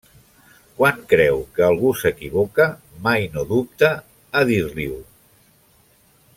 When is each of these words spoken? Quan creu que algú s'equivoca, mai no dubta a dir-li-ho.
Quan 0.77 1.03
creu 1.11 1.43
que 1.57 1.65
algú 1.65 1.91
s'equivoca, 1.99 2.67
mai 3.09 3.29
no 3.37 3.45
dubta 3.53 3.93
a 4.41 4.45
dir-li-ho. 4.53 5.01